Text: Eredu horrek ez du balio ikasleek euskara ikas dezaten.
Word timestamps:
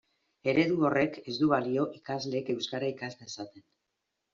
Eredu 0.53 0.79
horrek 0.89 1.21
ez 1.33 1.37
du 1.43 1.51
balio 1.53 1.85
ikasleek 2.01 2.53
euskara 2.59 2.95
ikas 2.99 3.15
dezaten. 3.25 3.69